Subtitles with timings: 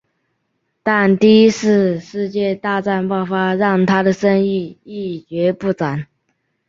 [0.81, 6.07] 但第一次世界大战爆发让他的生意一蹶不振。